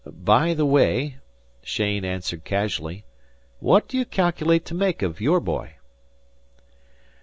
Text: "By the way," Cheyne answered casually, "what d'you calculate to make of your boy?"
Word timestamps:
"By 0.07 0.55
the 0.55 0.65
way," 0.65 1.17
Cheyne 1.61 2.03
answered 2.03 2.43
casually, 2.43 3.05
"what 3.59 3.87
d'you 3.87 4.03
calculate 4.03 4.65
to 4.65 4.73
make 4.73 5.03
of 5.03 5.21
your 5.21 5.39
boy?" 5.39 5.75